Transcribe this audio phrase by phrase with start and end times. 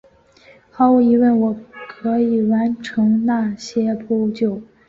[0.71, 1.55] 毫无疑问我
[1.87, 4.59] 可以完成那些扑救！